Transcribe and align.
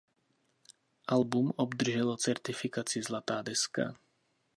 Album 1.07 1.51
obdrželo 1.55 2.17
certifikaci 2.17 3.01
zlatá 3.03 3.41
deska. 3.41 3.95